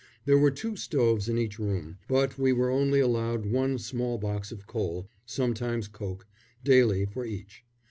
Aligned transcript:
There 0.25 0.39
were 0.39 0.49
two 0.49 0.75
stoves 0.77 1.29
in 1.29 1.37
each 1.37 1.59
room, 1.59 1.99
but 2.07 2.35
we 2.35 2.53
were 2.53 2.71
only 2.71 2.99
allowed 2.99 3.45
one 3.45 3.77
small 3.77 4.17
box 4.17 4.51
of 4.51 4.65
coal 4.65 5.07
sometimes 5.27 5.87
coke 5.87 6.25
daily 6.63 7.05
for 7.05 7.23
each. 7.23 7.63